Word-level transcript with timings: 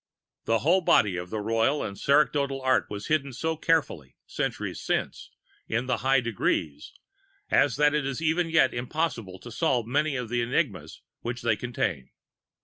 The 0.45 0.57
whole 0.65 0.81
body 0.81 1.15
of 1.15 1.29
the 1.29 1.41
Royal 1.41 1.83
and 1.83 1.95
Sacerdotal 1.95 2.59
Art 2.63 2.87
was 2.89 3.05
hidden 3.05 3.33
so 3.33 3.55
carefully, 3.55 4.15
centuries 4.25 4.79
since, 4.81 5.29
in 5.67 5.85
the 5.85 5.97
High 5.97 6.21
Degrees, 6.21 6.91
as 7.51 7.75
that 7.75 7.93
it 7.93 8.03
is 8.07 8.19
even 8.19 8.49
yet 8.49 8.73
impossible 8.73 9.37
to 9.37 9.51
solve 9.51 9.85
many 9.85 10.15
of 10.15 10.29
the 10.29 10.41
enigmas 10.41 11.03
which 11.19 11.43
they 11.43 11.55
contain. 11.55 12.09